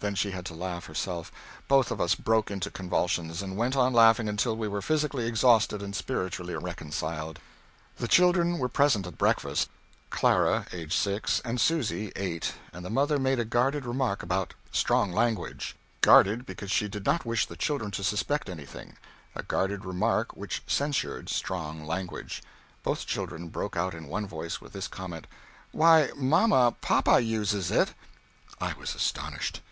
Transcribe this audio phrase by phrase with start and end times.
[0.00, 1.32] Then she had to laugh herself.
[1.66, 5.82] Both of us broke into convulsions, and went on laughing until we were physically exhausted
[5.82, 7.40] and spiritually reconciled.
[7.96, 9.68] The children were present at breakfast
[10.10, 15.10] Clara aged six and Susy eight and the mother made a guarded remark about strong
[15.10, 18.96] language; guarded because she did not wish the children to suspect anything
[19.34, 22.44] a guarded remark which censured strong language.
[22.84, 25.26] Both children broke out in one voice with this comment,
[25.72, 27.94] "Why, mamma, papa uses it!"
[28.60, 29.62] I was astonished.